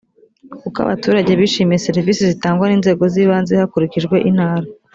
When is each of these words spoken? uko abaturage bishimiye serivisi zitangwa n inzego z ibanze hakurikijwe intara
uko 0.67 0.77
abaturage 0.85 1.31
bishimiye 1.39 1.83
serivisi 1.87 2.21
zitangwa 2.31 2.65
n 2.67 2.73
inzego 2.77 3.03
z 3.13 3.15
ibanze 3.23 3.53
hakurikijwe 3.61 4.17
intara 4.31 4.67